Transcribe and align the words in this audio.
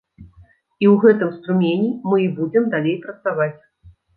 І 0.21 0.85
ў 0.91 0.95
гэтым 1.03 1.29
струмені 1.35 1.91
мы 2.09 2.17
і 2.25 2.27
будзем 2.41 2.69
далей 2.77 2.99
працаваць. 3.07 3.55